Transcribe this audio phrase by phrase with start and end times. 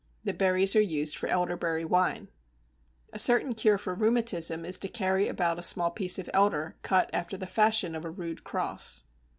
[0.23, 2.29] The berries are used for "elderberry wine."
[3.13, 7.11] A certain cure for rheumatism is to carry about a small piece of elder cut
[7.13, 9.03] after the fashion of a rude cross.